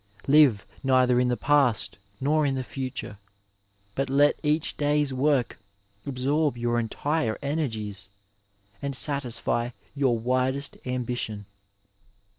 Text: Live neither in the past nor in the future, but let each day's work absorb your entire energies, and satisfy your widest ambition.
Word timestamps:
Live 0.25 0.65
neither 0.81 1.19
in 1.19 1.27
the 1.27 1.37
past 1.37 1.99
nor 2.19 2.43
in 2.43 2.55
the 2.55 2.63
future, 2.63 3.19
but 3.93 4.09
let 4.09 4.39
each 4.41 4.75
day's 4.75 5.13
work 5.13 5.59
absorb 6.07 6.57
your 6.57 6.79
entire 6.79 7.37
energies, 7.43 8.09
and 8.81 8.95
satisfy 8.95 9.69
your 9.95 10.17
widest 10.17 10.75
ambition. 10.87 11.45